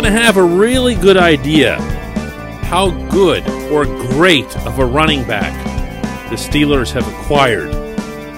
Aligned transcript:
going 0.00 0.14
to 0.14 0.18
have 0.18 0.38
a 0.38 0.42
really 0.42 0.94
good 0.94 1.18
idea 1.18 1.76
how 2.62 2.88
good 3.10 3.46
or 3.70 3.84
great 3.84 4.46
of 4.66 4.78
a 4.78 4.84
running 4.86 5.22
back 5.24 5.52
the 6.30 6.36
Steelers 6.36 6.90
have 6.90 7.06
acquired 7.06 7.68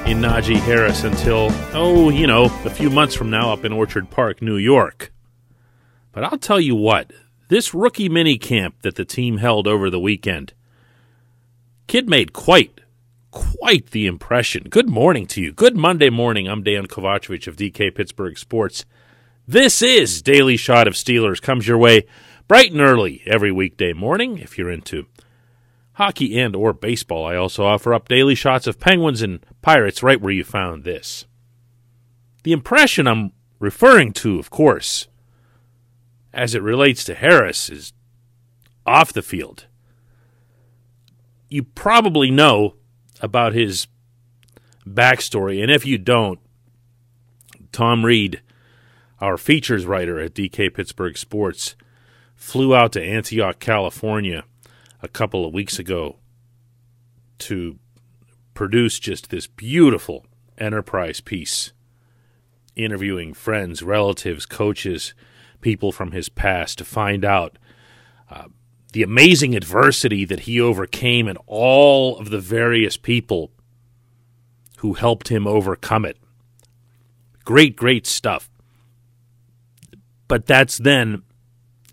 in 0.09 0.19
Najee 0.19 0.57
Harris 0.57 1.05
until, 1.05 1.51
oh, 1.73 2.11
you 2.11 2.27
know, 2.27 2.47
a 2.65 2.71
few 2.71 2.91
months 2.91 3.15
from 3.15 3.31
now 3.31 3.53
up 3.53 3.65
in 3.65 3.73
Orchard 3.73 4.11
Park, 4.11 4.43
New 4.43 4.57
York. 4.57 5.13
But 6.11 6.25
I'll 6.25 6.37
tell 6.37 6.59
you 6.59 6.75
what, 6.75 7.13
this 7.47 7.73
rookie 7.73 8.09
mini 8.09 8.39
camp 8.39 8.83
that 8.83 8.97
the 8.97 9.05
team 9.05 9.37
held 9.37 9.69
over 9.69 9.89
the 9.89 10.01
weekend, 10.01 10.55
kid 11.87 12.09
made 12.09 12.33
quite, 12.33 12.81
quite 13.31 13.93
the 13.93 14.07
impression. 14.07 14.65
Good 14.65 14.89
morning 14.89 15.29
to 15.29 15.41
you. 15.41 15.53
Good 15.53 15.77
Monday 15.77 16.11
morning. 16.11 16.49
I'm 16.49 16.65
Dan 16.65 16.89
Kovacevic 16.89 17.47
of 17.47 17.55
DK 17.55 17.95
Pittsburgh 17.95 18.37
Sports. 18.37 18.85
This 19.53 19.83
is 19.83 20.23
Daily 20.23 20.57
Shot 20.57 20.89
of 20.89 20.95
Steelers. 20.95 21.43
Comes 21.43 21.69
your 21.69 21.77
way 21.77 22.07
bright 22.49 22.73
and 22.73 22.81
early 22.81 23.23
every 23.27 23.53
weekday 23.53 23.93
morning 23.93 24.39
if 24.39 24.57
you're 24.57 24.71
into 24.71 25.05
hockey 25.93 26.41
and 26.41 26.57
or 26.57 26.73
baseball. 26.73 27.27
I 27.27 27.37
also 27.37 27.67
offer 27.67 27.93
up 27.93 28.09
daily 28.09 28.35
shots 28.35 28.67
of 28.67 28.81
Penguins 28.81 29.21
and 29.21 29.45
Pirates 29.61 30.03
right 30.03 30.19
where 30.19 30.33
you 30.33 30.43
found 30.43 30.85
this. 30.85 31.27
The 32.45 32.53
impression 32.53 33.07
I'm 33.07 33.33
referring 33.59 34.15
to, 34.15 34.39
of 34.39 34.49
course, 34.49 35.09
as 36.33 36.55
it 36.55 36.63
relates 36.63 37.05
to 37.05 37.15
Harris 37.15 37.69
is 37.69 37.93
off 38.87 39.13
the 39.13 39.21
field. 39.21 39.67
You 41.51 41.63
probably 41.63 42.31
know 42.31 42.77
about 43.21 43.53
his 43.53 43.87
backstory, 44.89 45.61
and 45.63 45.71
if 45.71 45.85
you 45.85 45.99
don't, 45.99 46.41
Tom 47.71 48.07
Reed, 48.07 48.41
our 49.23 49.39
features 49.39 49.87
writer 49.87 50.19
at 50.19 50.35
DK 50.35 50.75
Pittsburgh 50.75 51.17
Sports, 51.17 51.77
flew 52.35 52.75
out 52.75 52.91
to 52.93 53.03
Antioch, 53.03 53.61
California 53.61 54.43
a 55.01 55.07
couple 55.07 55.47
of 55.47 55.55
weeks 55.55 55.79
ago 55.79 56.17
to 57.39 57.79
produce 58.53 58.99
just 58.99 59.31
this 59.31 59.47
beautiful 59.47 60.27
enterprise 60.59 61.21
piece 61.21 61.73
interviewing 62.75 63.33
friends, 63.33 63.81
relatives, 63.83 64.45
coaches, 64.45 65.15
people 65.61 65.93
from 65.93 66.11
his 66.11 66.29
past 66.29 66.79
to 66.79 66.85
find 66.85 67.25
out 67.25 67.59
uh, 68.29 68.47
the 68.93 69.05
amazing 69.05 69.55
adversity 69.55 70.25
that 70.25 70.41
he 70.41 70.61
overcame 70.61 71.29
and 71.29 71.39
all 71.47 72.19
of 72.19 72.31
the 72.31 72.41
various 72.41 72.97
people 72.97 73.53
who 74.79 74.95
helped 74.95 75.29
him 75.29 75.47
overcome 75.47 76.05
it. 76.05 76.17
Great, 77.45 77.77
great 77.77 78.07
stuff. 78.07 78.49
But 80.33 80.47
that's 80.47 80.79
then, 80.79 81.25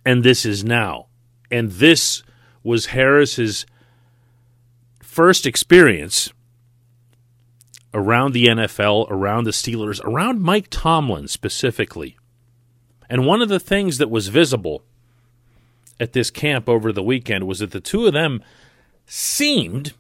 and 0.06 0.23
this 0.23 0.45
is 0.45 0.64
now. 0.64 1.08
And 1.52 1.72
this 1.73 2.23
was 2.64 2.86
Harris's 2.95 3.66
first 5.02 5.45
experience 5.45 6.32
around 7.94 8.32
the 8.32 8.45
NFL, 8.45 9.08
around 9.12 9.44
the 9.44 9.52
Steelers, 9.52 10.02
around 10.06 10.42
Mike 10.42 10.67
Tomlin 10.70 11.28
specifically. 11.28 12.16
And 13.10 13.26
one 13.26 13.42
of 13.42 13.50
the 13.50 13.60
things 13.60 13.98
that 13.98 14.10
was 14.10 14.30
visible 14.30 14.84
at 16.00 16.14
this 16.14 16.32
camp 16.32 16.70
over 16.70 16.94
the 16.94 17.04
weekend 17.04 17.45
was 17.45 17.60
that 17.60 17.72
the 17.72 17.82
two 17.82 18.06
of 18.08 18.14
them 18.14 18.42
seemed, 19.06 19.92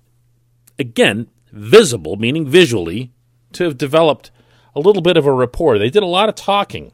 again, 0.79 1.27
visible, 1.51 2.15
meaning 2.15 2.47
visually, 2.47 3.11
to 3.51 3.65
have 3.65 3.77
developed 3.77 4.31
a 4.73 4.79
little 4.79 5.01
bit 5.01 5.17
of 5.17 5.25
a 5.25 5.33
rapport. 5.33 5.77
They 5.77 5.89
did 5.89 6.03
a 6.03 6.05
lot 6.05 6.29
of 6.29 6.35
talking. 6.35 6.93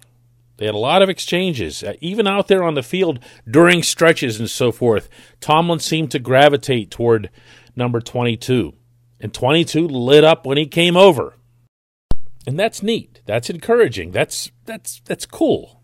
They 0.58 0.66
had 0.66 0.76
a 0.76 0.80
lot 0.80 1.02
of 1.02 1.10
exchanges, 1.10 1.84
uh, 1.84 1.94
even 2.00 2.28
out 2.28 2.48
there 2.48 2.64
on 2.64 2.76
the 2.76 2.84
field 2.84 3.20
during 3.50 3.84
stretches 3.84 4.40
and 4.40 4.50
so 4.50 4.72
forth. 4.72 5.10
Tomlin 5.42 5.80
seemed 5.80 6.12
to 6.12 6.20
gravitate 6.20 6.92
toward 6.92 7.30
number 7.76 8.00
22, 8.00 8.74
and 9.20 9.34
22 9.34 9.88
lit 9.88 10.24
up 10.24 10.46
when 10.46 10.58
he 10.58 10.66
came 10.66 10.96
over. 10.96 11.36
And 12.48 12.58
that's 12.58 12.84
neat. 12.84 13.22
That's 13.26 13.50
encouraging. 13.50 14.12
That's 14.12 14.52
that's 14.66 15.02
that's 15.06 15.26
cool. 15.26 15.82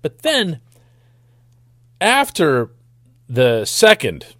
But 0.00 0.22
then 0.22 0.60
after 2.00 2.70
the 3.28 3.64
second 3.66 4.34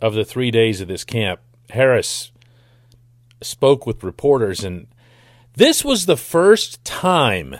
of 0.00 0.14
the 0.14 0.24
3 0.24 0.50
days 0.50 0.80
of 0.80 0.88
this 0.88 1.04
camp, 1.04 1.40
Harris 1.68 2.32
spoke 3.42 3.86
with 3.86 4.02
reporters 4.02 4.64
and 4.64 4.86
this 5.54 5.84
was 5.84 6.06
the 6.06 6.16
first 6.16 6.84
time 6.84 7.56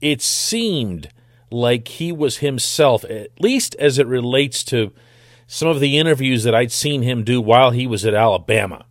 it 0.00 0.22
seemed 0.22 1.10
like 1.50 1.88
he 1.88 2.12
was 2.12 2.38
himself, 2.38 3.04
at 3.04 3.40
least 3.40 3.74
as 3.76 3.98
it 3.98 4.06
relates 4.06 4.62
to 4.64 4.92
some 5.46 5.68
of 5.68 5.80
the 5.80 5.98
interviews 5.98 6.44
that 6.44 6.54
I'd 6.54 6.72
seen 6.72 7.02
him 7.02 7.24
do 7.24 7.40
while 7.40 7.72
he 7.72 7.86
was 7.86 8.06
at 8.06 8.14
Alabama. 8.14 8.86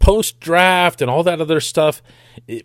Post 0.00 0.40
draft 0.40 1.00
and 1.00 1.10
all 1.10 1.22
that 1.22 1.40
other 1.40 1.60
stuff, 1.60 2.02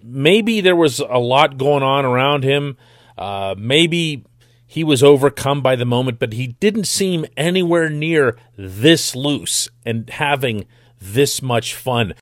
maybe 0.04 0.62
there 0.62 0.76
was 0.76 1.00
a 1.00 1.20
lot 1.20 1.58
going 1.58 1.84
on 1.84 2.06
around 2.06 2.44
him. 2.44 2.76
Uh, 3.18 3.56
maybe 3.58 4.26
he 4.66 4.84
was 4.84 5.04
overcome 5.04 5.62
by 5.62 5.76
the 5.76 5.86
moment, 5.86 6.20
but 6.20 6.34
he 6.34 6.48
didn't 6.48 6.86
seem 6.86 7.26
anywhere 7.38 7.90
near 7.90 8.38
this 8.58 9.16
loose 9.16 9.70
and 9.86 10.10
having 10.10 10.66
this 11.00 11.42
much 11.42 11.76
fun. 11.76 12.14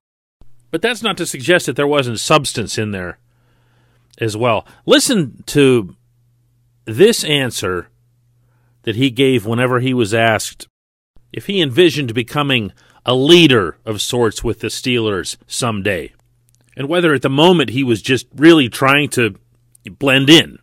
But 0.71 0.81
that's 0.81 1.01
not 1.01 1.17
to 1.17 1.25
suggest 1.25 1.65
that 1.65 1.75
there 1.75 1.87
wasn't 1.87 2.19
substance 2.19 2.77
in 2.77 2.91
there 2.91 3.17
as 4.19 4.35
well. 4.35 4.65
Listen 4.85 5.43
to 5.47 5.95
this 6.85 7.23
answer 7.23 7.89
that 8.83 8.95
he 8.95 9.09
gave 9.09 9.45
whenever 9.45 9.79
he 9.79 9.93
was 9.93 10.13
asked 10.13 10.67
if 11.33 11.45
he 11.45 11.61
envisioned 11.61 12.13
becoming 12.13 12.71
a 13.05 13.13
leader 13.13 13.77
of 13.85 14.01
sorts 14.01 14.43
with 14.43 14.59
the 14.59 14.67
Steelers 14.67 15.37
someday, 15.45 16.13
and 16.75 16.89
whether 16.89 17.13
at 17.13 17.21
the 17.21 17.29
moment 17.29 17.69
he 17.69 17.83
was 17.83 18.01
just 18.01 18.27
really 18.35 18.69
trying 18.69 19.09
to 19.09 19.35
blend 19.89 20.29
in. 20.29 20.59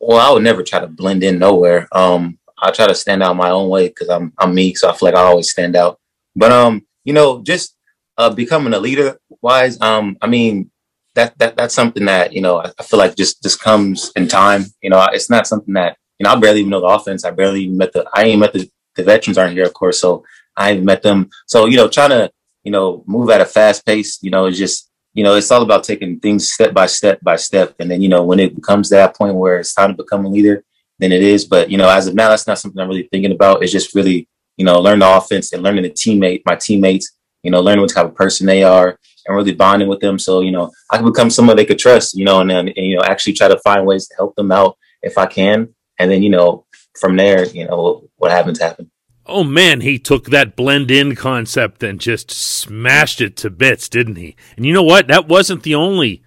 Well, 0.00 0.18
I 0.18 0.32
would 0.32 0.42
never 0.42 0.62
try 0.62 0.80
to 0.80 0.86
blend 0.86 1.22
in 1.22 1.38
nowhere. 1.38 1.88
Um, 1.92 2.38
I 2.58 2.70
try 2.70 2.86
to 2.86 2.94
stand 2.94 3.22
out 3.22 3.36
my 3.36 3.50
own 3.50 3.68
way 3.68 3.88
because 3.88 4.08
I'm 4.08 4.32
I'm 4.38 4.54
me, 4.54 4.74
so 4.74 4.88
I 4.88 4.96
feel 4.96 5.08
like 5.08 5.16
I 5.16 5.22
always 5.22 5.50
stand 5.50 5.76
out. 5.76 5.98
But 6.34 6.52
um, 6.52 6.86
you 7.04 7.12
know, 7.12 7.42
just 7.42 7.73
uh, 8.16 8.30
becoming 8.30 8.74
a 8.74 8.78
leader 8.78 9.18
wise, 9.42 9.80
um, 9.80 10.16
I 10.22 10.26
mean, 10.26 10.70
that 11.14 11.38
that 11.38 11.56
that's 11.56 11.74
something 11.74 12.04
that 12.06 12.32
you 12.32 12.40
know 12.40 12.58
I, 12.58 12.72
I 12.78 12.82
feel 12.82 12.98
like 12.98 13.16
just 13.16 13.42
just 13.42 13.60
comes 13.60 14.12
in 14.16 14.28
time. 14.28 14.64
You 14.82 14.90
know, 14.90 15.04
it's 15.12 15.30
not 15.30 15.46
something 15.46 15.74
that 15.74 15.96
you 16.18 16.24
know 16.24 16.32
I 16.32 16.36
barely 16.36 16.60
even 16.60 16.70
know 16.70 16.80
the 16.80 16.86
offense. 16.86 17.24
I 17.24 17.30
barely 17.30 17.64
even 17.64 17.76
met 17.76 17.92
the 17.92 18.08
I 18.14 18.24
ain't 18.24 18.40
met 18.40 18.52
the 18.52 18.68
the 18.96 19.02
veterans 19.02 19.38
aren't 19.38 19.54
here, 19.54 19.66
of 19.66 19.74
course, 19.74 20.00
so 20.00 20.24
I 20.56 20.72
ain't 20.72 20.84
met 20.84 21.02
them. 21.02 21.30
So 21.46 21.66
you 21.66 21.76
know, 21.76 21.88
trying 21.88 22.10
to 22.10 22.30
you 22.64 22.72
know 22.72 23.04
move 23.06 23.30
at 23.30 23.40
a 23.40 23.46
fast 23.46 23.86
pace, 23.86 24.18
you 24.22 24.30
know, 24.30 24.46
it's 24.46 24.58
just 24.58 24.90
you 25.12 25.24
know 25.24 25.36
it's 25.36 25.50
all 25.50 25.62
about 25.62 25.84
taking 25.84 26.18
things 26.20 26.50
step 26.50 26.74
by 26.74 26.86
step 26.86 27.20
by 27.22 27.36
step, 27.36 27.74
and 27.78 27.90
then 27.90 28.02
you 28.02 28.08
know 28.08 28.24
when 28.24 28.40
it 28.40 28.62
comes 28.62 28.88
to 28.88 28.96
that 28.96 29.16
point 29.16 29.36
where 29.36 29.56
it's 29.58 29.74
time 29.74 29.90
to 29.90 30.02
become 30.02 30.24
a 30.24 30.28
leader, 30.28 30.64
then 30.98 31.12
it 31.12 31.22
is. 31.22 31.44
But 31.44 31.70
you 31.70 31.78
know, 31.78 31.88
as 31.88 32.06
of 32.06 32.14
now, 32.14 32.28
that's 32.30 32.46
not 32.46 32.58
something 32.58 32.80
I'm 32.80 32.88
really 32.88 33.08
thinking 33.10 33.32
about. 33.32 33.62
It's 33.62 33.72
just 33.72 33.94
really 33.94 34.28
you 34.56 34.64
know 34.64 34.80
learn 34.80 34.98
the 34.98 35.16
offense 35.16 35.52
and 35.52 35.62
learning 35.62 35.84
the 35.84 35.90
teammate, 35.90 36.42
my 36.44 36.56
teammates, 36.56 37.12
you 37.44 37.50
know, 37.50 37.60
learning 37.60 37.82
what 37.82 37.92
type 37.92 38.06
of 38.06 38.14
person 38.14 38.46
they 38.46 38.64
are 38.64 38.98
and 39.26 39.36
really 39.36 39.54
bonding 39.54 39.88
with 39.88 40.00
them. 40.00 40.18
So, 40.18 40.40
you 40.40 40.50
know, 40.50 40.72
I 40.90 40.96
can 40.96 41.06
become 41.06 41.30
someone 41.30 41.56
they 41.56 41.64
could 41.64 41.78
trust, 41.78 42.16
you 42.16 42.24
know, 42.24 42.40
and 42.40 42.50
then, 42.50 42.68
you 42.74 42.96
know, 42.96 43.04
actually 43.04 43.34
try 43.34 43.48
to 43.48 43.58
find 43.58 43.86
ways 43.86 44.08
to 44.08 44.16
help 44.16 44.34
them 44.34 44.50
out 44.50 44.76
if 45.02 45.16
I 45.18 45.26
can. 45.26 45.68
And 45.98 46.10
then, 46.10 46.22
you 46.22 46.30
know, 46.30 46.66
from 46.98 47.16
there, 47.16 47.44
you 47.46 47.66
know, 47.66 48.08
what 48.16 48.32
happens 48.32 48.58
happen. 48.58 48.90
Oh 49.26 49.44
man, 49.44 49.80
he 49.80 49.98
took 49.98 50.26
that 50.26 50.54
blend 50.54 50.90
in 50.90 51.14
concept 51.14 51.82
and 51.82 51.98
just 51.98 52.30
smashed 52.30 53.20
it 53.20 53.36
to 53.38 53.50
bits, 53.50 53.88
didn't 53.88 54.16
he? 54.16 54.36
And 54.56 54.66
you 54.66 54.72
know 54.72 54.82
what? 54.82 55.06
That 55.08 55.28
wasn't 55.28 55.62
the 55.62 55.74
only 55.74 56.22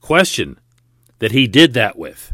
question 0.00 0.58
that 1.18 1.32
he 1.32 1.46
did 1.46 1.74
that 1.74 1.98
with. 1.98 2.32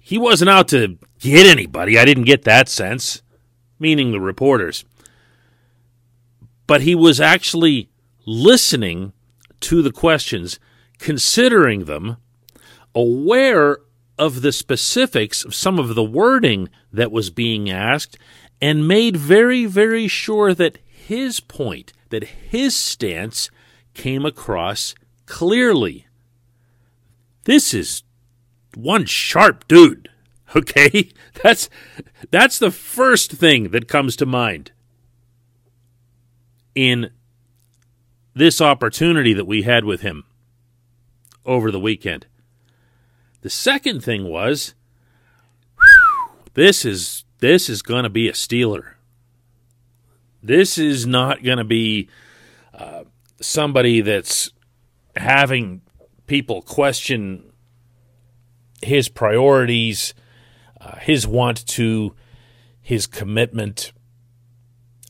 He 0.00 0.18
wasn't 0.18 0.50
out 0.50 0.68
to 0.68 0.98
get 1.18 1.46
anybody. 1.46 1.98
I 1.98 2.04
didn't 2.04 2.24
get 2.24 2.44
that 2.44 2.68
sense, 2.68 3.22
meaning 3.80 4.12
the 4.12 4.20
reporters 4.20 4.84
but 6.66 6.82
he 6.82 6.94
was 6.94 7.20
actually 7.20 7.88
listening 8.26 9.12
to 9.60 9.82
the 9.82 9.92
questions, 9.92 10.58
considering 10.98 11.84
them, 11.84 12.16
aware 12.94 13.78
of 14.18 14.42
the 14.42 14.52
specifics 14.52 15.44
of 15.44 15.54
some 15.54 15.78
of 15.78 15.94
the 15.94 16.04
wording 16.04 16.68
that 16.92 17.10
was 17.10 17.30
being 17.30 17.70
asked, 17.70 18.16
and 18.60 18.86
made 18.86 19.16
very, 19.16 19.66
very 19.66 20.06
sure 20.06 20.54
that 20.54 20.78
his 20.86 21.40
point, 21.40 21.92
that 22.10 22.24
his 22.24 22.76
stance 22.76 23.50
came 23.92 24.24
across 24.24 24.94
clearly. 25.26 26.06
This 27.44 27.74
is 27.74 28.02
one 28.74 29.04
sharp 29.06 29.66
dude. 29.68 30.08
Okay? 30.56 31.10
That's 31.42 31.68
that's 32.30 32.60
the 32.60 32.70
first 32.70 33.32
thing 33.32 33.70
that 33.70 33.88
comes 33.88 34.14
to 34.16 34.24
mind 34.24 34.70
in 36.74 37.10
this 38.34 38.60
opportunity 38.60 39.32
that 39.32 39.46
we 39.46 39.62
had 39.62 39.84
with 39.84 40.00
him 40.00 40.24
over 41.44 41.70
the 41.70 41.80
weekend. 41.80 42.26
The 43.42 43.50
second 43.50 44.02
thing 44.02 44.24
was 44.24 44.74
this 46.54 46.84
is 46.84 47.24
this 47.40 47.68
is 47.68 47.82
going 47.82 48.04
to 48.04 48.10
be 48.10 48.28
a 48.28 48.32
Steeler. 48.32 48.94
This 50.42 50.78
is 50.78 51.06
not 51.06 51.42
going 51.42 51.58
to 51.58 51.64
be 51.64 52.08
uh, 52.72 53.04
somebody 53.40 54.00
that's 54.00 54.50
having 55.16 55.82
people 56.26 56.62
question 56.62 57.52
his 58.82 59.08
priorities, 59.08 60.14
uh, 60.80 60.96
his 60.96 61.26
want 61.26 61.66
to, 61.66 62.14
his 62.80 63.06
commitment. 63.06 63.92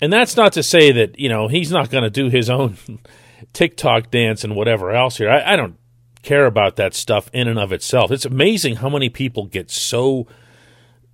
And 0.01 0.13
that's 0.13 0.37
not 0.37 0.53
to 0.55 0.63
say 0.63 0.93
that, 0.93 1.19
you 1.19 1.29
know, 1.29 1.49
he's 1.49 1.71
not 1.71 1.91
going 1.91 2.05
to 2.05 2.11
do 2.11 2.29
his 2.29 2.51
own 2.51 2.77
TikTok 3.53 4.11
dance 4.11 4.45
and 4.45 4.57
whatever 4.57 4.91
else 4.91 5.19
here. 5.19 5.31
I, 5.31 5.53
I 5.53 5.57
don't 5.57 5.79
care 6.23 6.47
about 6.47 6.77
that 6.77 6.95
stuff 6.95 7.31
in 7.33 7.49
and 7.49 7.59
of 7.59 7.73
itself. 7.73 8.11
It's 8.11 8.25
amazing 8.25 8.77
how 8.77 8.89
many 8.89 9.09
people 9.09 9.47
get 9.47 9.71
so 9.71 10.27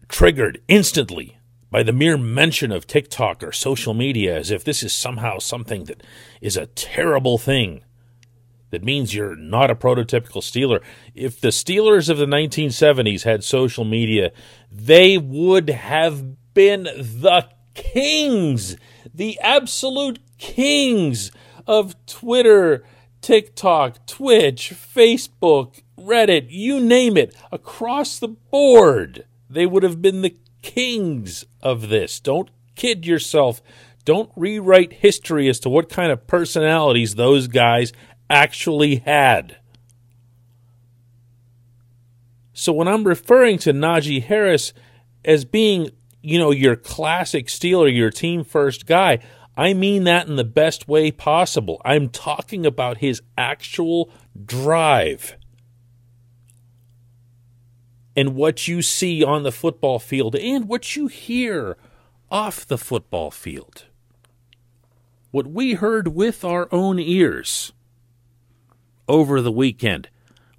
triggered 0.08 0.60
instantly 0.68 1.36
by 1.70 1.82
the 1.82 1.92
mere 1.92 2.16
mention 2.16 2.72
of 2.72 2.86
TikTok 2.86 3.42
or 3.42 3.52
social 3.52 3.94
media 3.94 4.36
as 4.36 4.50
if 4.50 4.64
this 4.64 4.82
is 4.82 4.92
somehow 4.92 5.38
something 5.38 5.84
that 5.84 6.02
is 6.40 6.56
a 6.56 6.66
terrible 6.66 7.38
thing 7.38 7.82
that 8.70 8.84
means 8.84 9.14
you're 9.14 9.36
not 9.36 9.70
a 9.70 9.74
prototypical 9.74 10.42
Steeler. 10.42 10.80
If 11.14 11.40
the 11.40 11.48
Steelers 11.48 12.08
of 12.08 12.18
the 12.18 12.26
1970s 12.26 13.24
had 13.24 13.44
social 13.44 13.84
media, 13.84 14.32
they 14.70 15.18
would 15.18 15.70
have 15.70 16.54
been 16.54 16.84
the 16.84 17.48
kings, 17.80 18.76
the 19.14 19.38
absolute 19.40 20.18
kings 20.38 21.32
of 21.66 21.94
Twitter, 22.06 22.84
TikTok, 23.22 24.06
Twitch, 24.06 24.72
Facebook, 24.72 25.80
Reddit, 25.98 26.46
you 26.50 26.78
name 26.78 27.16
it, 27.16 27.34
across 27.50 28.18
the 28.18 28.28
board. 28.28 29.24
They 29.48 29.66
would 29.66 29.82
have 29.82 30.02
been 30.02 30.22
the 30.22 30.36
kings 30.62 31.44
of 31.62 31.88
this. 31.88 32.20
Don't 32.20 32.50
kid 32.76 33.06
yourself. 33.06 33.62
Don't 34.04 34.30
rewrite 34.36 34.94
history 34.94 35.48
as 35.48 35.58
to 35.60 35.68
what 35.68 35.88
kind 35.88 36.12
of 36.12 36.26
personalities 36.26 37.14
those 37.14 37.48
guys 37.48 37.92
actually 38.28 38.96
had. 38.96 39.56
So 42.52 42.72
when 42.72 42.88
I'm 42.88 43.04
referring 43.04 43.58
to 43.60 43.72
Najee 43.72 44.22
Harris 44.22 44.72
as 45.24 45.44
being, 45.44 45.90
you 46.22 46.38
know, 46.38 46.50
your 46.50 46.76
classic 46.76 47.46
Steeler, 47.46 47.94
your 47.94 48.10
team 48.10 48.44
first 48.44 48.86
guy, 48.86 49.20
I 49.56 49.74
mean 49.74 50.04
that 50.04 50.26
in 50.26 50.36
the 50.36 50.44
best 50.44 50.88
way 50.88 51.10
possible. 51.10 51.80
I'm 51.84 52.08
talking 52.08 52.64
about 52.64 52.98
his 52.98 53.22
actual 53.36 54.10
drive 54.44 55.36
and 58.16 58.34
what 58.34 58.68
you 58.68 58.82
see 58.82 59.24
on 59.24 59.42
the 59.42 59.52
football 59.52 59.98
field 59.98 60.34
and 60.36 60.68
what 60.68 60.96
you 60.96 61.06
hear 61.06 61.76
off 62.30 62.66
the 62.66 62.78
football 62.78 63.30
field. 63.30 63.84
What 65.30 65.46
we 65.46 65.74
heard 65.74 66.08
with 66.08 66.44
our 66.44 66.68
own 66.72 66.98
ears 66.98 67.72
over 69.08 69.40
the 69.40 69.52
weekend 69.52 70.08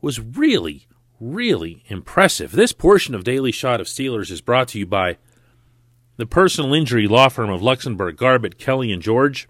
was 0.01 0.19
really, 0.19 0.87
really 1.19 1.83
impressive. 1.87 2.51
This 2.51 2.71
portion 2.71 3.13
of 3.13 3.23
Daily 3.23 3.51
Shot 3.51 3.81
of 3.81 3.87
Steelers 3.87 4.31
is 4.31 4.41
brought 4.41 4.69
to 4.69 4.79
you 4.79 4.85
by 4.85 5.17
the 6.17 6.25
personal 6.25 6.73
injury 6.73 7.07
law 7.07 7.29
firm 7.29 7.49
of 7.49 7.61
Luxenberg, 7.61 8.17
Garbett, 8.17 8.57
Kelly, 8.57 8.91
and 8.91 9.01
George. 9.01 9.47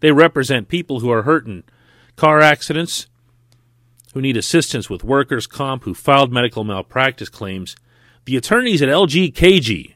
They 0.00 0.12
represent 0.12 0.68
people 0.68 1.00
who 1.00 1.10
are 1.10 1.22
hurt 1.22 1.46
in 1.46 1.64
car 2.16 2.40
accidents, 2.40 3.06
who 4.14 4.20
need 4.20 4.36
assistance 4.36 4.90
with 4.90 5.04
workers' 5.04 5.46
comp, 5.46 5.84
who 5.84 5.94
filed 5.94 6.32
medical 6.32 6.64
malpractice 6.64 7.28
claims. 7.28 7.76
The 8.24 8.36
attorneys 8.36 8.82
at 8.82 8.88
LGKG, 8.88 9.94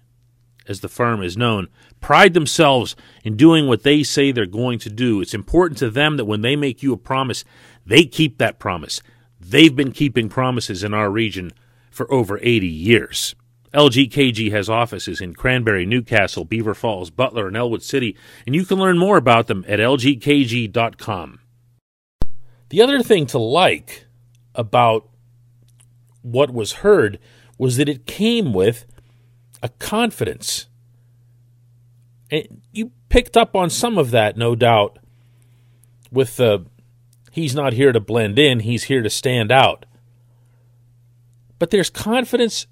as 0.69 0.81
the 0.81 0.89
firm 0.89 1.23
is 1.23 1.37
known, 1.37 1.69
pride 2.01 2.35
themselves 2.35 2.97
in 3.25 3.37
doing 3.37 3.67
what 3.67 3.83
they 3.83 4.03
say 4.03 4.33
they're 4.33 4.47
going 4.47 4.79
to 4.81 4.91
do. 4.91 5.21
It's 5.21 5.35
important 5.35 5.79
to 5.79 5.91
them 5.91 6.17
that 6.17 6.25
when 6.25 6.41
they 6.41 6.57
make 6.57 6.83
you 6.83 6.93
a 6.93 6.97
promise, 6.97 7.45
they 7.85 8.05
keep 8.05 8.39
that 8.39 8.59
promise. 8.59 9.03
They've 9.41 9.75
been 9.75 9.93
keeping 9.93 10.29
promises 10.29 10.83
in 10.83 10.95
our 10.95 11.11
region 11.11 11.53
for 11.91 12.11
over 12.13 12.39
80 12.43 12.67
years. 12.67 13.35
LGKG 13.77 14.51
has 14.53 14.69
offices 14.69 15.21
in 15.21 15.35
Cranberry, 15.35 15.85
Newcastle, 15.85 16.45
Beaver 16.45 16.75
Falls, 16.75 17.11
Butler, 17.11 17.47
and 17.47 17.57
Ellwood 17.57 17.83
City, 17.83 18.17
and 18.47 18.55
you 18.55 18.65
can 18.65 18.79
learn 18.79 18.99
more 18.99 19.17
about 19.17 19.47
them 19.47 19.65
at 19.69 19.79
lgkg.com. 19.79 21.41
The 22.71 22.83
other 22.83 23.03
thing 23.03 23.27
to 23.27 23.39
like 23.39 24.07
about 24.55 25.09
what 26.23 26.53
was 26.53 26.73
heard 26.73 27.19
was 27.59 27.77
that 27.77 27.89
it 27.89 28.07
came 28.07 28.53
with 28.53 28.87
a 29.63 29.69
confidence. 29.69 30.67
And 32.31 32.63
you 32.73 32.91
picked 33.09 33.37
up 33.37 33.55
on 33.55 33.71
some 33.71 33.99
of 33.99 34.11
that, 34.11 34.37
no 34.37 34.57
doubt, 34.57 34.99
with 36.11 36.37
the 36.37 36.67
He's 37.37 37.55
not 37.55 37.75
here 37.75 37.93
to 37.93 38.01
blend 38.01 38.39
in, 38.39 38.61
he's 38.61 38.85
here 38.85 39.03
to 39.03 39.11
stand 39.11 39.53
out. 39.53 39.85
But 41.59 41.69
there's 41.69 41.91
confidence 41.91 42.67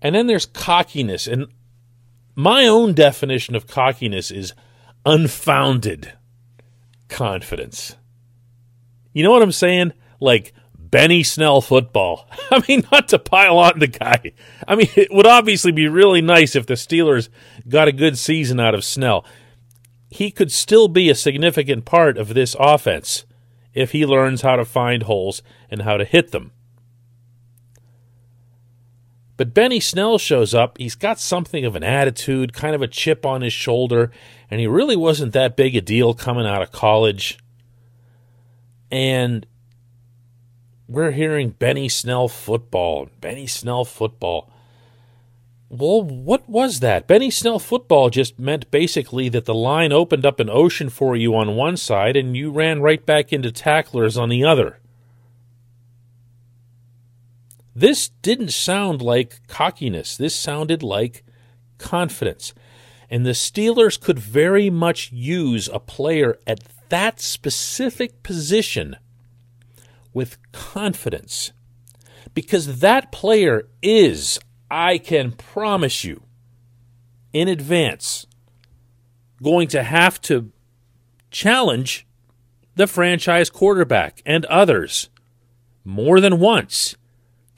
and 0.00 0.14
then 0.14 0.26
there's 0.26 0.46
cockiness. 0.46 1.26
And 1.26 1.46
my 2.34 2.66
own 2.66 2.94
definition 2.94 3.54
of 3.54 3.66
cockiness 3.66 4.30
is 4.30 4.54
unfounded 5.04 6.12
confidence. 7.08 7.96
You 9.12 9.24
know 9.24 9.32
what 9.32 9.42
I'm 9.42 9.52
saying? 9.52 9.92
Like 10.20 10.52
Benny 10.78 11.22
Snell 11.22 11.60
football. 11.60 12.28
I 12.50 12.62
mean, 12.68 12.84
not 12.92 13.08
to 13.08 13.18
pile 13.18 13.58
on 13.58 13.78
the 13.78 13.86
guy. 13.86 14.32
I 14.66 14.76
mean, 14.76 14.88
it 14.96 15.12
would 15.12 15.26
obviously 15.26 15.72
be 15.72 15.88
really 15.88 16.20
nice 16.20 16.54
if 16.54 16.66
the 16.66 16.74
Steelers 16.74 17.28
got 17.68 17.88
a 17.88 17.92
good 17.92 18.18
season 18.18 18.60
out 18.60 18.74
of 18.74 18.84
Snell. 18.84 19.24
He 20.10 20.30
could 20.30 20.50
still 20.50 20.88
be 20.88 21.10
a 21.10 21.14
significant 21.14 21.84
part 21.84 22.16
of 22.16 22.34
this 22.34 22.56
offense 22.58 23.24
if 23.74 23.92
he 23.92 24.06
learns 24.06 24.42
how 24.42 24.56
to 24.56 24.64
find 24.64 25.02
holes 25.02 25.42
and 25.70 25.82
how 25.82 25.96
to 25.98 26.04
hit 26.04 26.30
them. 26.30 26.52
But 29.38 29.54
Benny 29.54 29.78
Snell 29.78 30.18
shows 30.18 30.52
up. 30.52 30.76
He's 30.78 30.96
got 30.96 31.20
something 31.20 31.64
of 31.64 31.76
an 31.76 31.84
attitude, 31.84 32.52
kind 32.52 32.74
of 32.74 32.82
a 32.82 32.88
chip 32.88 33.24
on 33.24 33.40
his 33.40 33.52
shoulder, 33.52 34.10
and 34.50 34.60
he 34.60 34.66
really 34.66 34.96
wasn't 34.96 35.32
that 35.32 35.56
big 35.56 35.76
a 35.76 35.80
deal 35.80 36.12
coming 36.12 36.44
out 36.44 36.60
of 36.60 36.72
college. 36.72 37.38
And 38.90 39.46
we're 40.88 41.12
hearing 41.12 41.50
Benny 41.50 41.88
Snell 41.88 42.26
football, 42.26 43.10
Benny 43.20 43.46
Snell 43.46 43.84
football. 43.84 44.50
Well, 45.70 46.02
what 46.02 46.48
was 46.48 46.80
that? 46.80 47.06
Benny 47.06 47.30
Snell 47.30 47.60
football 47.60 48.10
just 48.10 48.40
meant 48.40 48.68
basically 48.72 49.28
that 49.28 49.44
the 49.44 49.54
line 49.54 49.92
opened 49.92 50.26
up 50.26 50.40
an 50.40 50.50
ocean 50.50 50.88
for 50.88 51.14
you 51.14 51.36
on 51.36 51.54
one 51.54 51.76
side 51.76 52.16
and 52.16 52.36
you 52.36 52.50
ran 52.50 52.82
right 52.82 53.04
back 53.06 53.32
into 53.32 53.52
tacklers 53.52 54.16
on 54.18 54.30
the 54.30 54.44
other. 54.44 54.80
This 57.78 58.08
didn't 58.22 58.50
sound 58.50 59.00
like 59.02 59.46
cockiness. 59.46 60.16
This 60.16 60.34
sounded 60.34 60.82
like 60.82 61.22
confidence. 61.78 62.52
And 63.08 63.24
the 63.24 63.30
Steelers 63.30 64.00
could 64.00 64.18
very 64.18 64.68
much 64.68 65.12
use 65.12 65.68
a 65.72 65.78
player 65.78 66.40
at 66.44 66.58
that 66.88 67.20
specific 67.20 68.24
position 68.24 68.96
with 70.12 70.38
confidence 70.50 71.52
because 72.34 72.80
that 72.80 73.12
player 73.12 73.68
is 73.80 74.40
I 74.68 74.98
can 74.98 75.30
promise 75.30 76.02
you 76.02 76.24
in 77.32 77.46
advance 77.46 78.26
going 79.40 79.68
to 79.68 79.84
have 79.84 80.20
to 80.22 80.50
challenge 81.30 82.08
the 82.74 82.88
franchise 82.88 83.50
quarterback 83.50 84.20
and 84.26 84.44
others 84.46 85.10
more 85.84 86.18
than 86.18 86.40
once 86.40 86.96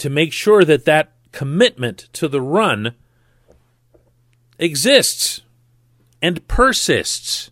to 0.00 0.10
make 0.10 0.32
sure 0.32 0.64
that 0.64 0.84
that 0.84 1.12
commitment 1.32 2.08
to 2.12 2.28
the 2.28 2.40
run 2.40 2.94
exists 4.58 5.42
and 6.20 6.46
persists. 6.48 7.50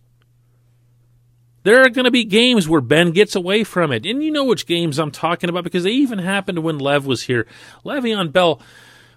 There 1.63 1.83
are 1.83 1.89
going 1.89 2.05
to 2.05 2.11
be 2.11 2.23
games 2.23 2.69
where 2.69 2.81
Ben 2.81 3.11
gets 3.11 3.35
away 3.35 3.63
from 3.63 3.91
it. 3.91 4.05
And 4.05 4.23
you 4.23 4.31
know 4.31 4.45
which 4.45 4.65
games 4.65 4.97
I'm 4.97 5.11
talking 5.11 5.49
about 5.49 5.63
because 5.63 5.83
they 5.83 5.91
even 5.91 6.19
happened 6.19 6.59
when 6.59 6.77
Lev 6.77 7.05
was 7.05 7.23
here. 7.23 7.45
Le'Veon 7.83 8.31
Bell 8.31 8.61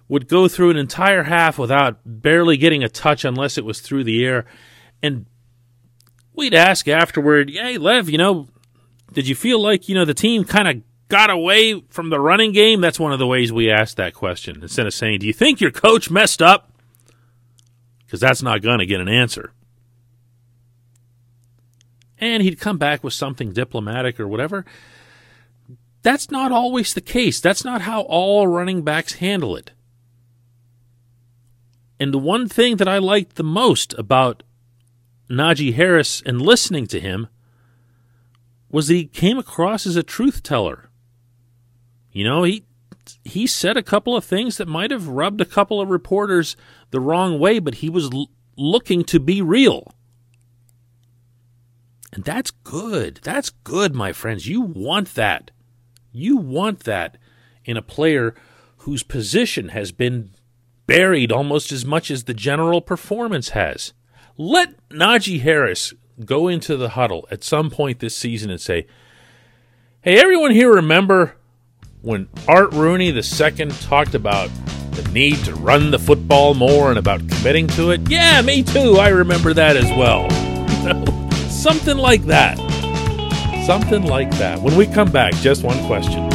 would 0.07 0.27
go 0.27 0.47
through 0.47 0.69
an 0.71 0.77
entire 0.77 1.23
half 1.23 1.57
without 1.57 1.99
barely 2.05 2.57
getting 2.57 2.83
a 2.83 2.89
touch 2.89 3.23
unless 3.23 3.57
it 3.57 3.65
was 3.65 3.79
through 3.79 4.03
the 4.03 4.25
air. 4.25 4.45
And 5.01 5.25
we'd 6.33 6.53
ask 6.53 6.87
afterward, 6.87 7.49
hey, 7.49 7.77
Lev, 7.77 8.09
you 8.09 8.17
know, 8.17 8.47
did 9.13 9.27
you 9.27 9.35
feel 9.35 9.61
like, 9.61 9.87
you 9.87 9.95
know, 9.95 10.05
the 10.05 10.13
team 10.13 10.43
kind 10.43 10.67
of 10.67 10.83
got 11.07 11.29
away 11.29 11.81
from 11.89 12.09
the 12.09 12.19
running 12.19 12.51
game? 12.51 12.81
That's 12.81 12.99
one 12.99 13.13
of 13.13 13.19
the 13.19 13.27
ways 13.27 13.51
we 13.51 13.69
ask 13.69 13.97
that 13.97 14.13
question. 14.13 14.61
Instead 14.61 14.87
of 14.87 14.93
saying, 14.93 15.19
do 15.19 15.27
you 15.27 15.33
think 15.33 15.61
your 15.61 15.71
coach 15.71 16.09
messed 16.09 16.41
up? 16.41 16.71
Because 18.05 18.19
that's 18.19 18.41
not 18.41 18.61
going 18.61 18.79
to 18.79 18.85
get 18.85 19.01
an 19.01 19.09
answer. 19.09 19.53
And 22.19 22.43
he'd 22.43 22.59
come 22.59 22.77
back 22.77 23.03
with 23.03 23.13
something 23.13 23.51
diplomatic 23.51 24.19
or 24.19 24.27
whatever. 24.27 24.65
That's 26.03 26.29
not 26.29 26.51
always 26.51 26.93
the 26.93 27.01
case. 27.01 27.39
That's 27.39 27.65
not 27.65 27.81
how 27.81 28.01
all 28.01 28.47
running 28.47 28.81
backs 28.81 29.13
handle 29.15 29.55
it. 29.55 29.71
And 31.99 32.13
the 32.13 32.19
one 32.19 32.47
thing 32.49 32.77
that 32.77 32.87
I 32.87 32.97
liked 32.97 33.35
the 33.35 33.43
most 33.43 33.93
about 33.97 34.43
Najee 35.29 35.73
Harris 35.73 36.21
and 36.25 36.41
listening 36.41 36.87
to 36.87 36.99
him 36.99 37.27
was 38.69 38.87
that 38.87 38.95
he 38.95 39.05
came 39.05 39.37
across 39.37 39.85
as 39.85 39.95
a 39.95 40.03
truth 40.03 40.43
teller. 40.43 40.89
You 42.13 42.23
know, 42.23 42.43
he 42.43 42.63
he 43.25 43.47
said 43.47 43.75
a 43.75 43.83
couple 43.83 44.15
of 44.15 44.23
things 44.23 44.57
that 44.57 44.67
might 44.67 44.91
have 44.91 45.07
rubbed 45.07 45.41
a 45.41 45.45
couple 45.45 45.81
of 45.81 45.89
reporters 45.89 46.55
the 46.91 47.01
wrong 47.01 47.37
way, 47.39 47.59
but 47.59 47.75
he 47.75 47.89
was 47.89 48.09
l- 48.13 48.29
looking 48.55 49.03
to 49.05 49.19
be 49.19 49.41
real. 49.41 49.93
And 52.13 52.23
that's 52.23 52.51
good. 52.51 53.19
That's 53.23 53.49
good, 53.49 53.95
my 53.95 54.13
friends. 54.13 54.47
You 54.47 54.61
want 54.61 55.15
that. 55.15 55.51
You 56.11 56.37
want 56.37 56.81
that 56.81 57.17
in 57.65 57.75
a 57.75 57.81
player 57.81 58.35
whose 58.77 59.01
position 59.03 59.69
has 59.69 59.91
been 59.91 60.29
buried 60.85 61.31
almost 61.31 61.71
as 61.71 61.85
much 61.85 62.11
as 62.11 62.25
the 62.25 62.33
general 62.33 62.81
performance 62.81 63.49
has. 63.49 63.93
Let 64.37 64.87
Najee 64.89 65.41
Harris 65.41 65.93
go 66.23 66.47
into 66.47 66.77
the 66.77 66.89
huddle 66.89 67.27
at 67.31 67.43
some 67.43 67.71
point 67.71 67.99
this 67.99 68.15
season 68.15 68.51
and 68.51 68.61
say, 68.61 68.85
Hey, 70.01 70.19
everyone 70.19 70.51
here 70.51 70.71
remember 70.71 71.37
when 72.03 72.27
Art 72.49 72.73
Rooney 72.73 73.11
II 73.11 73.67
talked 73.79 74.13
about 74.13 74.49
the 74.91 75.09
need 75.13 75.37
to 75.45 75.55
run 75.55 75.89
the 75.89 75.97
football 75.97 76.53
more 76.53 76.89
and 76.89 76.99
about 76.99 77.21
committing 77.29 77.65
to 77.67 77.91
it? 77.91 78.01
Yeah, 78.09 78.41
me 78.41 78.61
too. 78.61 78.97
I 78.97 79.07
remember 79.07 79.53
that 79.53 79.77
as 79.77 79.89
well. 79.97 80.29
Something 81.49 81.97
like 81.97 82.23
that. 82.25 82.57
Something 83.65 84.03
like 84.03 84.29
that. 84.31 84.61
When 84.61 84.75
we 84.75 84.85
come 84.85 85.11
back, 85.11 85.33
just 85.35 85.63
one 85.63 85.81
question. 85.87 86.29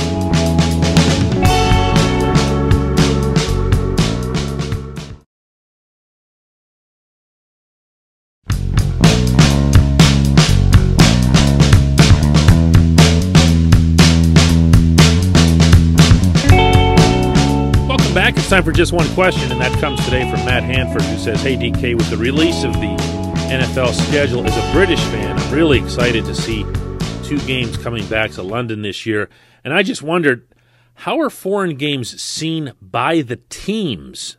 Back. 18.29 18.39
It's 18.39 18.51
time 18.51 18.63
for 18.63 18.73
just 18.73 18.93
one 18.93 19.09
question, 19.15 19.51
and 19.51 19.61
that 19.61 19.73
comes 19.81 20.05
today 20.05 20.31
from 20.31 20.45
Matt 20.45 20.63
Hanford, 20.63 21.03
who 21.03 21.17
says, 21.17 21.41
Hey, 21.41 21.57
DK, 21.57 21.97
with 21.97 22.11
the 22.11 22.17
release 22.17 22.63
of 22.63 22.75
the 22.75 22.95
NFL 23.49 23.95
schedule, 23.95 24.47
as 24.47 24.55
a 24.55 24.73
British 24.73 25.01
fan, 25.05 25.39
I'm 25.39 25.55
really 25.55 25.79
excited 25.79 26.27
to 26.27 26.35
see 26.35 26.65
two 27.23 27.39
games 27.47 27.79
coming 27.79 28.07
back 28.09 28.33
to 28.33 28.43
London 28.43 28.83
this 28.83 29.07
year. 29.07 29.31
And 29.65 29.73
I 29.73 29.83
just 29.83 30.03
wondered, 30.03 30.47
how 30.95 31.19
are 31.21 31.31
foreign 31.31 31.77
games 31.77 32.21
seen 32.21 32.73
by 32.83 33.23
the 33.23 33.37
teams 33.49 34.37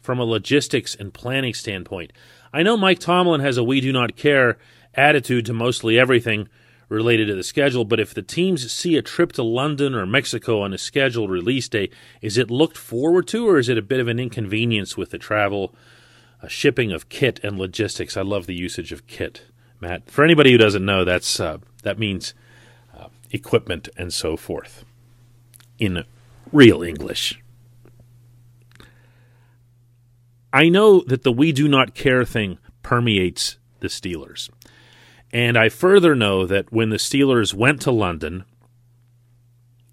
from 0.00 0.20
a 0.20 0.24
logistics 0.24 0.94
and 0.94 1.12
planning 1.12 1.54
standpoint? 1.54 2.12
I 2.52 2.62
know 2.62 2.76
Mike 2.76 3.00
Tomlin 3.00 3.40
has 3.40 3.56
a 3.56 3.64
we 3.64 3.80
do 3.80 3.92
not 3.92 4.16
care 4.16 4.58
attitude 4.94 5.46
to 5.46 5.52
mostly 5.52 5.98
everything 5.98 6.48
related 6.88 7.26
to 7.26 7.34
the 7.34 7.42
schedule, 7.42 7.84
but 7.84 8.00
if 8.00 8.14
the 8.14 8.22
teams 8.22 8.70
see 8.72 8.96
a 8.96 9.02
trip 9.02 9.32
to 9.32 9.42
London 9.42 9.94
or 9.94 10.06
Mexico 10.06 10.60
on 10.60 10.72
a 10.72 10.78
scheduled 10.78 11.30
release 11.30 11.68
day, 11.68 11.90
is 12.20 12.38
it 12.38 12.50
looked 12.50 12.76
forward 12.76 13.26
to 13.28 13.48
or 13.48 13.58
is 13.58 13.68
it 13.68 13.78
a 13.78 13.82
bit 13.82 14.00
of 14.00 14.08
an 14.08 14.18
inconvenience 14.18 14.96
with 14.96 15.10
the 15.10 15.18
travel, 15.18 15.74
uh, 16.42 16.48
shipping 16.48 16.92
of 16.92 17.08
kit 17.08 17.40
and 17.42 17.58
logistics? 17.58 18.16
I 18.16 18.22
love 18.22 18.46
the 18.46 18.54
usage 18.54 18.92
of 18.92 19.06
kit, 19.06 19.42
Matt. 19.80 20.10
For 20.10 20.24
anybody 20.24 20.52
who 20.52 20.58
doesn't 20.58 20.84
know, 20.84 21.04
that's 21.04 21.40
uh, 21.40 21.58
that 21.82 21.98
means 21.98 22.34
uh, 22.96 23.08
equipment 23.30 23.88
and 23.96 24.12
so 24.12 24.36
forth 24.36 24.84
in 25.78 26.04
real 26.52 26.82
English. 26.82 27.40
I 30.52 30.68
know 30.68 31.02
that 31.08 31.24
the 31.24 31.32
we 31.32 31.50
do 31.50 31.66
not 31.66 31.94
care 31.94 32.24
thing 32.24 32.58
permeates 32.82 33.56
the 33.80 33.88
Steelers. 33.88 34.50
And 35.34 35.58
I 35.58 35.68
further 35.68 36.14
know 36.14 36.46
that 36.46 36.72
when 36.72 36.90
the 36.90 36.96
Steelers 36.96 37.52
went 37.52 37.82
to 37.82 37.90
London 37.90 38.44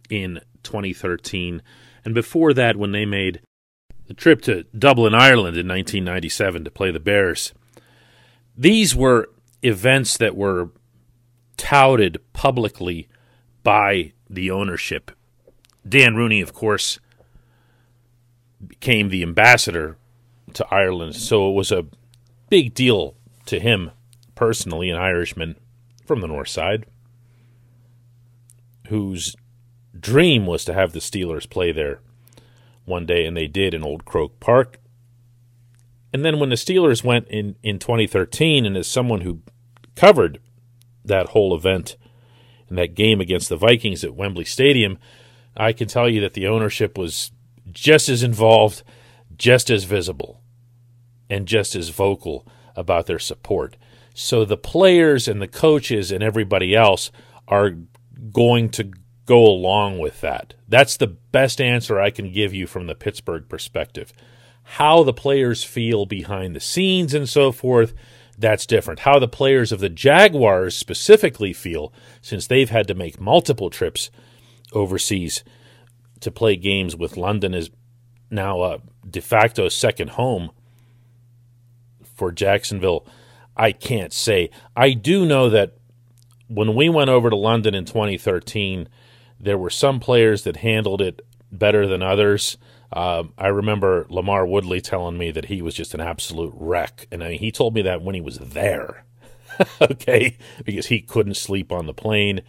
in 0.07 0.39
2013, 0.61 1.63
and 2.05 2.13
before 2.13 2.53
that, 2.53 2.77
when 2.77 2.91
they 2.91 3.07
made 3.07 3.41
the 4.05 4.13
trip 4.13 4.43
to 4.43 4.65
Dublin, 4.77 5.15
Ireland 5.15 5.57
in 5.57 5.67
1997 5.67 6.63
to 6.63 6.69
play 6.69 6.91
the 6.91 6.99
Bears, 6.99 7.53
these 8.55 8.95
were 8.95 9.29
events 9.63 10.15
that 10.17 10.35
were 10.35 10.69
touted 11.57 12.19
publicly 12.33 13.09
by 13.63 14.13
the 14.29 14.51
ownership. 14.51 15.09
Dan 15.89 16.15
Rooney, 16.15 16.41
of 16.41 16.53
course, 16.53 16.99
became 18.65 19.09
the 19.09 19.23
ambassador 19.23 19.97
to 20.53 20.67
Ireland, 20.69 21.15
so 21.15 21.49
it 21.49 21.53
was 21.53 21.71
a 21.71 21.87
big 22.47 22.75
deal 22.75 23.15
to 23.47 23.59
him 23.59 23.89
personally, 24.41 24.89
an 24.89 24.97
Irishman 24.97 25.55
from 26.03 26.19
the 26.19 26.27
north 26.27 26.47
side, 26.47 26.87
whose 28.87 29.35
dream 29.99 30.47
was 30.47 30.65
to 30.65 30.73
have 30.73 30.93
the 30.93 30.99
Steelers 30.99 31.47
play 31.47 31.71
there 31.71 31.99
one 32.83 33.05
day, 33.05 33.27
and 33.27 33.37
they 33.37 33.45
did 33.45 33.75
in 33.75 33.83
Old 33.83 34.03
Croke 34.03 34.39
Park. 34.39 34.79
And 36.11 36.25
then 36.25 36.39
when 36.39 36.49
the 36.49 36.55
Steelers 36.55 37.03
went 37.03 37.27
in, 37.27 37.55
in 37.61 37.77
2013, 37.77 38.65
and 38.65 38.75
as 38.75 38.87
someone 38.87 39.21
who 39.21 39.43
covered 39.95 40.39
that 41.05 41.29
whole 41.29 41.55
event 41.55 41.95
and 42.67 42.79
that 42.79 42.95
game 42.95 43.21
against 43.21 43.47
the 43.47 43.57
Vikings 43.57 44.03
at 44.03 44.15
Wembley 44.15 44.45
Stadium, 44.45 44.97
I 45.55 45.71
can 45.71 45.87
tell 45.87 46.09
you 46.09 46.19
that 46.21 46.33
the 46.33 46.47
ownership 46.47 46.97
was 46.97 47.31
just 47.71 48.09
as 48.09 48.23
involved, 48.23 48.81
just 49.37 49.69
as 49.69 49.83
visible, 49.83 50.41
and 51.29 51.47
just 51.47 51.75
as 51.75 51.89
vocal 51.89 52.47
about 52.75 53.05
their 53.05 53.19
support. 53.19 53.77
So 54.13 54.45
the 54.45 54.57
players 54.57 55.27
and 55.27 55.41
the 55.41 55.47
coaches 55.47 56.11
and 56.11 56.23
everybody 56.23 56.75
else 56.75 57.11
are 57.47 57.71
going 58.31 58.69
to 58.69 58.91
go 59.25 59.45
along 59.45 59.99
with 59.99 60.21
that. 60.21 60.53
That's 60.67 60.97
the 60.97 61.07
best 61.07 61.61
answer 61.61 61.99
I 61.99 62.09
can 62.09 62.31
give 62.31 62.53
you 62.53 62.67
from 62.67 62.87
the 62.87 62.95
Pittsburgh 62.95 63.47
perspective. 63.47 64.11
How 64.63 65.03
the 65.03 65.13
players 65.13 65.63
feel 65.63 66.05
behind 66.05 66.55
the 66.55 66.59
scenes 66.59 67.13
and 67.13 67.27
so 67.27 67.51
forth, 67.51 67.93
that's 68.37 68.65
different. 68.65 69.01
How 69.01 69.19
the 69.19 69.27
players 69.27 69.71
of 69.71 69.79
the 69.79 69.89
Jaguars 69.89 70.75
specifically 70.75 71.53
feel, 71.53 71.93
since 72.21 72.47
they've 72.47 72.69
had 72.69 72.87
to 72.87 72.93
make 72.93 73.19
multiple 73.19 73.69
trips 73.69 74.09
overseas 74.73 75.43
to 76.21 76.31
play 76.31 76.55
games 76.55 76.95
with 76.95 77.17
London 77.17 77.53
is 77.53 77.69
now 78.29 78.63
a 78.63 78.79
de 79.09 79.21
facto 79.21 79.67
second 79.67 80.11
home 80.11 80.51
for 82.15 82.31
Jacksonville 82.31 83.05
I 83.55 83.71
can't 83.71 84.13
say. 84.13 84.49
I 84.75 84.93
do 84.93 85.25
know 85.25 85.49
that 85.49 85.77
when 86.47 86.75
we 86.75 86.89
went 86.89 87.09
over 87.09 87.29
to 87.29 87.35
London 87.35 87.75
in 87.75 87.85
2013, 87.85 88.87
there 89.39 89.57
were 89.57 89.69
some 89.69 89.99
players 89.99 90.43
that 90.43 90.57
handled 90.57 91.01
it 91.01 91.25
better 91.51 91.87
than 91.87 92.01
others. 92.01 92.57
Um, 92.93 93.33
I 93.37 93.47
remember 93.47 94.05
LaMarr 94.05 94.47
Woodley 94.47 94.81
telling 94.81 95.17
me 95.17 95.31
that 95.31 95.45
he 95.45 95.61
was 95.61 95.75
just 95.75 95.93
an 95.93 96.01
absolute 96.01 96.53
wreck. 96.55 97.07
And 97.11 97.23
I 97.23 97.29
mean, 97.29 97.39
he 97.39 97.51
told 97.51 97.73
me 97.73 97.81
that 97.83 98.01
when 98.01 98.15
he 98.15 98.21
was 98.21 98.37
there, 98.37 99.05
okay, 99.81 100.37
because 100.65 100.87
he 100.87 101.01
couldn't 101.01 101.35
sleep 101.35 101.71
on 101.71 101.85
the 101.85 101.93
plane 101.93 102.41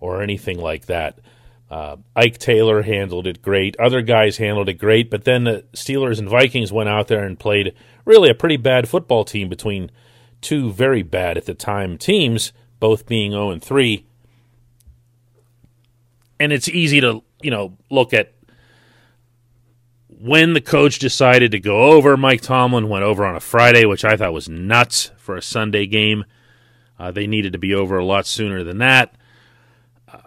or 0.00 0.22
anything 0.22 0.58
like 0.58 0.86
that. 0.86 1.18
Uh, 1.70 1.96
Ike 2.14 2.38
Taylor 2.38 2.82
handled 2.82 3.26
it 3.26 3.42
great. 3.42 3.76
Other 3.80 4.02
guys 4.02 4.36
handled 4.36 4.68
it 4.68 4.74
great. 4.74 5.10
But 5.10 5.24
then 5.24 5.44
the 5.44 5.64
Steelers 5.72 6.18
and 6.18 6.28
Vikings 6.28 6.72
went 6.72 6.88
out 6.88 7.08
there 7.08 7.24
and 7.24 7.38
played 7.38 7.74
really 8.04 8.30
a 8.30 8.34
pretty 8.34 8.56
bad 8.56 8.88
football 8.88 9.24
team 9.24 9.48
between 9.48 9.90
two 10.40 10.72
very 10.72 11.02
bad 11.02 11.36
at 11.36 11.46
the 11.46 11.54
time 11.54 11.98
teams, 11.98 12.52
both 12.78 13.06
being 13.06 13.32
0 13.32 13.50
and 13.50 13.62
3. 13.62 14.06
And 16.38 16.52
it's 16.52 16.68
easy 16.68 17.00
to, 17.00 17.22
you 17.42 17.50
know, 17.50 17.76
look 17.90 18.12
at 18.12 18.32
when 20.08 20.54
the 20.54 20.60
coach 20.60 20.98
decided 20.98 21.50
to 21.52 21.60
go 21.60 21.92
over. 21.92 22.16
Mike 22.16 22.40
Tomlin 22.40 22.88
went 22.88 23.04
over 23.04 23.24
on 23.24 23.36
a 23.36 23.40
Friday, 23.40 23.84
which 23.84 24.04
I 24.04 24.16
thought 24.16 24.32
was 24.32 24.48
nuts 24.48 25.10
for 25.16 25.36
a 25.36 25.42
Sunday 25.42 25.86
game. 25.86 26.24
Uh, 26.98 27.10
they 27.10 27.26
needed 27.26 27.52
to 27.52 27.58
be 27.58 27.74
over 27.74 27.98
a 27.98 28.04
lot 28.04 28.26
sooner 28.26 28.64
than 28.64 28.78
that. 28.78 29.14
Uh, 30.08 30.20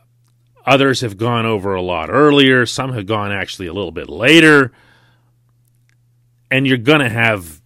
others 0.66 1.02
have 1.02 1.18
gone 1.18 1.46
over 1.46 1.74
a 1.74 1.82
lot 1.82 2.10
earlier. 2.10 2.66
Some 2.66 2.94
have 2.94 3.06
gone 3.06 3.32
actually 3.32 3.68
a 3.68 3.74
little 3.74 3.92
bit 3.92 4.10
later. 4.10 4.72
And 6.52 6.68
you're 6.68 6.78
going 6.78 7.02
to 7.02 7.10
have 7.10 7.59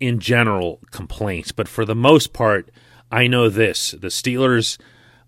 in 0.00 0.18
general 0.20 0.80
complaints, 0.90 1.52
but 1.52 1.68
for 1.68 1.84
the 1.84 1.94
most 1.94 2.32
part, 2.32 2.70
I 3.10 3.26
know 3.26 3.48
this: 3.48 3.92
the 3.92 4.08
Steelers, 4.08 4.78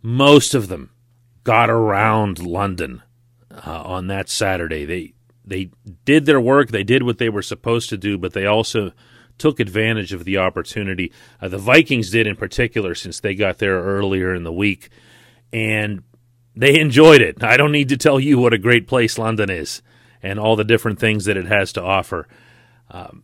most 0.03 0.55
of 0.55 0.69
them, 0.69 0.91
got 1.45 1.71
around 1.71 2.39
London 2.39 3.03
uh, 3.51 3.83
on 3.83 4.07
that 4.09 4.29
Saturday. 4.29 4.85
They 4.85 5.15
they 5.45 5.71
did 6.05 6.27
their 6.27 6.41
work, 6.41 6.69
they 6.69 6.85
did 6.85 7.03
what 7.03 7.19
they 7.19 7.29
were 7.29 7.43
supposed 7.43 7.89
to 7.91 7.97
do, 7.97 8.19
but 8.19 8.33
they 8.33 8.47
also 8.47 8.93
took 9.39 9.59
advantage 9.59 10.13
of 10.13 10.25
the 10.25 10.37
opportunity. 10.37 11.13
Uh, 11.41 11.49
the 11.49 11.59
Vikings 11.59 12.11
did 12.11 12.27
in 12.27 12.37
particular, 12.37 12.95
since 12.95 13.21
they 13.21 13.35
got 13.35 13.59
there 13.59 13.83
earlier 13.83 14.35
in 14.35 14.45
the 14.45 14.53
week, 14.53 14.91
and 15.53 16.03
they 16.55 16.79
enjoyed 16.79 17.23
it. 17.23 17.43
I 17.43 17.57
don't 17.57 17.73
need 17.73 17.89
to 17.89 17.97
tell 17.97 18.21
you 18.21 18.39
what 18.39 18.53
a 18.53 18.59
great 18.59 18.87
place 18.87 19.19
London 19.19 19.51
is 19.51 19.83
and 20.23 20.39
all 20.39 20.57
the 20.57 20.65
different 20.65 20.99
things 20.99 21.25
that 21.25 21.39
it 21.39 21.47
has 21.47 21.73
to 21.73 21.83
offer. 21.83 22.29
Um, 22.91 23.23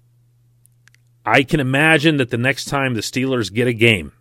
I 1.26 1.42
can 1.42 1.58
imagine 1.58 2.18
that 2.18 2.30
the 2.30 2.38
next 2.38 2.66
time 2.66 2.94
the 2.94 3.00
Steelers 3.00 3.52
get 3.52 3.66
a 3.66 3.72
game 3.72 4.12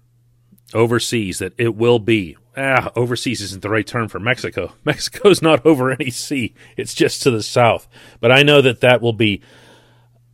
overseas, 0.74 1.38
that 1.38 1.54
it 1.58 1.76
will 1.76 2.00
be 2.00 2.36
ah, 2.58 2.92
overseas 2.96 3.42
isn't 3.42 3.62
the 3.62 3.70
right 3.70 3.86
term 3.86 4.08
for 4.08 4.20
Mexico. 4.20 4.74
Mexico's 4.84 5.42
not 5.42 5.64
over 5.66 5.92
any 5.92 6.10
sea; 6.10 6.56
it's 6.76 6.96
just 6.96 7.22
to 7.22 7.32
the 7.32 7.44
south. 7.44 7.88
But 8.20 8.32
I 8.32 8.42
know 8.42 8.62
that 8.62 8.82
that 8.82 9.02
will 9.02 9.14
be 9.14 9.42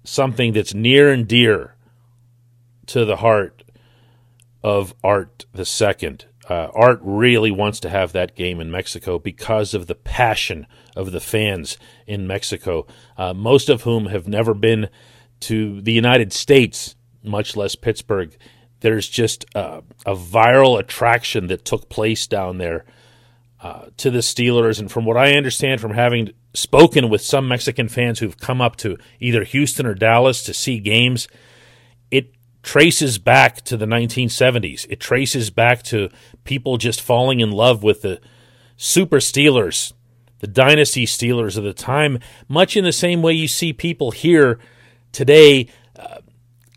something 0.05 0.53
that's 0.53 0.73
near 0.73 1.11
and 1.11 1.27
dear 1.27 1.75
to 2.87 3.03
the 3.05 3.17
heart 3.17 3.63
of 4.63 4.93
Art 5.03 5.45
the 5.53 5.65
Second. 5.65 6.25
Uh, 6.49 6.69
Art 6.73 6.99
really 7.03 7.51
wants 7.51 7.79
to 7.81 7.89
have 7.89 8.13
that 8.13 8.35
game 8.35 8.59
in 8.59 8.71
Mexico 8.71 9.19
because 9.19 9.73
of 9.73 9.87
the 9.87 9.95
passion 9.95 10.67
of 10.95 11.11
the 11.11 11.19
fans 11.19 11.77
in 12.07 12.27
Mexico, 12.27 12.87
uh, 13.17 13.33
most 13.33 13.69
of 13.69 13.83
whom 13.83 14.07
have 14.07 14.27
never 14.27 14.53
been 14.53 14.89
to 15.41 15.81
the 15.81 15.93
United 15.93 16.33
States, 16.33 16.95
much 17.23 17.55
less 17.55 17.75
Pittsburgh. 17.75 18.35
There's 18.79 19.07
just 19.07 19.45
a 19.53 19.83
viral 20.05 20.79
attraction 20.79 21.47
that 21.47 21.65
took 21.65 21.89
place 21.89 22.25
down 22.27 22.57
there 22.57 22.85
uh, 23.61 23.87
to 23.97 24.09
the 24.09 24.19
Steelers. 24.19 24.79
And 24.79 24.91
from 24.91 25.05
what 25.05 25.17
I 25.17 25.33
understand 25.33 25.81
from 25.81 25.93
having 25.93 26.31
spoken 26.53 27.09
with 27.09 27.21
some 27.21 27.47
Mexican 27.47 27.87
fans 27.87 28.19
who've 28.19 28.37
come 28.37 28.59
up 28.61 28.75
to 28.77 28.97
either 29.19 29.43
Houston 29.43 29.85
or 29.85 29.93
Dallas 29.93 30.43
to 30.43 30.53
see 30.53 30.79
games, 30.79 31.27
it 32.09 32.33
traces 32.63 33.17
back 33.17 33.61
to 33.61 33.77
the 33.77 33.85
1970s. 33.85 34.85
It 34.89 34.99
traces 34.99 35.49
back 35.49 35.83
to 35.83 36.09
people 36.43 36.77
just 36.77 37.01
falling 37.01 37.39
in 37.39 37.51
love 37.51 37.83
with 37.83 38.01
the 38.01 38.19
super 38.77 39.17
Steelers, 39.17 39.93
the 40.39 40.47
dynasty 40.47 41.05
Steelers 41.05 41.55
of 41.55 41.63
the 41.63 41.73
time, 41.73 42.19
much 42.47 42.75
in 42.75 42.83
the 42.83 42.91
same 42.91 43.21
way 43.21 43.33
you 43.33 43.47
see 43.47 43.73
people 43.73 44.11
here 44.11 44.59
today 45.11 45.67
uh, 45.97 46.19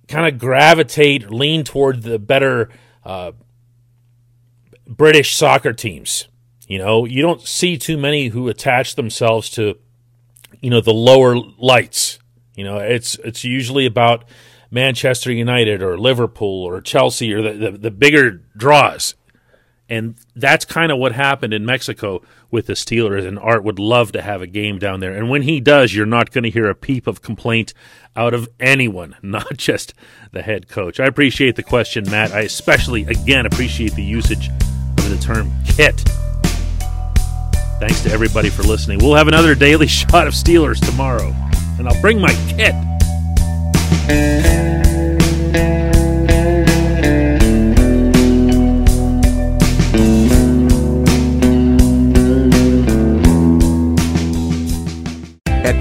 kind 0.08 0.32
of 0.32 0.38
gravitate, 0.38 1.30
lean 1.30 1.64
toward 1.64 2.02
the 2.02 2.18
better 2.18 2.70
uh, 3.04 3.32
British 4.86 5.34
soccer 5.34 5.72
teams. 5.72 6.28
You 6.66 6.78
know, 6.78 7.04
you 7.04 7.22
don't 7.22 7.42
see 7.42 7.76
too 7.76 7.98
many 7.98 8.28
who 8.28 8.48
attach 8.48 8.94
themselves 8.94 9.50
to, 9.50 9.78
you 10.60 10.70
know, 10.70 10.80
the 10.80 10.94
lower 10.94 11.36
lights. 11.58 12.18
You 12.54 12.64
know, 12.64 12.78
it's 12.78 13.16
it's 13.16 13.44
usually 13.44 13.84
about 13.86 14.24
Manchester 14.70 15.32
United 15.32 15.82
or 15.82 15.98
Liverpool 15.98 16.64
or 16.64 16.80
Chelsea 16.80 17.32
or 17.32 17.42
the, 17.42 17.52
the, 17.52 17.78
the 17.78 17.90
bigger 17.90 18.42
draws. 18.56 19.14
And 19.88 20.16
that's 20.34 20.64
kind 20.64 20.90
of 20.90 20.98
what 20.98 21.12
happened 21.12 21.52
in 21.52 21.66
Mexico 21.66 22.22
with 22.50 22.66
the 22.66 22.72
Steelers. 22.72 23.26
And 23.26 23.38
Art 23.38 23.64
would 23.64 23.78
love 23.78 24.12
to 24.12 24.22
have 24.22 24.40
a 24.40 24.46
game 24.46 24.78
down 24.78 25.00
there. 25.00 25.14
And 25.14 25.28
when 25.28 25.42
he 25.42 25.60
does, 25.60 25.94
you're 25.94 26.06
not 26.06 26.30
going 26.30 26.44
to 26.44 26.50
hear 26.50 26.70
a 26.70 26.74
peep 26.74 27.06
of 27.06 27.20
complaint 27.20 27.74
out 28.16 28.32
of 28.32 28.48
anyone, 28.58 29.16
not 29.22 29.56
just 29.56 29.94
the 30.32 30.42
head 30.42 30.68
coach. 30.68 31.00
I 31.00 31.06
appreciate 31.06 31.56
the 31.56 31.62
question, 31.62 32.04
Matt. 32.10 32.32
I 32.32 32.40
especially, 32.40 33.02
again, 33.02 33.46
appreciate 33.46 33.94
the 33.94 34.02
usage 34.02 34.48
of 34.98 35.10
the 35.10 35.18
term 35.18 35.52
kit. 35.66 36.00
Thanks 37.80 38.02
to 38.02 38.10
everybody 38.10 38.50
for 38.50 38.62
listening. 38.62 38.98
We'll 38.98 39.16
have 39.16 39.28
another 39.28 39.54
daily 39.54 39.86
shot 39.88 40.26
of 40.26 40.32
Steelers 40.32 40.84
tomorrow, 40.84 41.34
and 41.78 41.88
I'll 41.88 42.00
bring 42.00 42.20
my 42.20 42.32
kit. 42.48 42.74